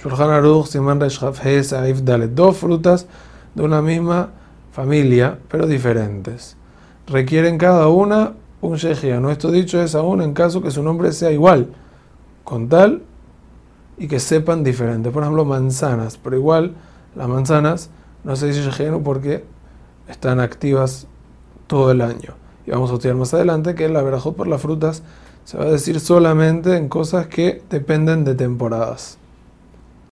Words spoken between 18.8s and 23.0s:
porque están activas todo el año. Y vamos a